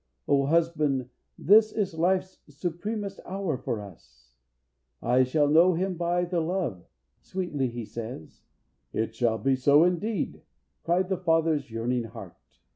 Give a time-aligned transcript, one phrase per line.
[0.27, 4.33] O husband, this is life's Supremest hour for us!
[5.03, 6.87] 'I shall know him By the love,'
[7.19, 8.41] sweetly he says."
[8.93, 10.41] "It shall be So indeed!"
[10.83, 12.57] cried the father's yearning heart.